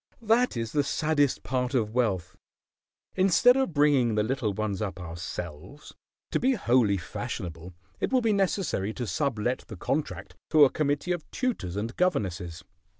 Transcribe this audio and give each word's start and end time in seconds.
"That 0.23 0.57
is 0.57 0.71
the 0.71 0.83
saddest 0.83 1.43
part 1.43 1.75
of 1.75 1.93
wealth. 1.93 2.35
Instead 3.13 3.55
of 3.55 3.71
bringing 3.75 4.15
the 4.15 4.23
little 4.23 4.51
ones 4.51 4.81
up 4.81 4.99
ourselves, 4.99 5.93
to 6.31 6.39
be 6.39 6.53
wholly 6.55 6.97
fashionable 6.97 7.75
it 7.99 8.11
will 8.11 8.21
be 8.21 8.33
necessary 8.33 8.95
to 8.95 9.05
sublet 9.05 9.63
the 9.67 9.77
contract 9.77 10.35
to 10.49 10.65
a 10.65 10.71
committee 10.71 11.11
of 11.11 11.29
tutors 11.29 11.75
and 11.75 11.95
governesses. 11.97 12.63